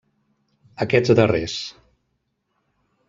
Aquests 0.85 1.13
darrers. 1.19 1.59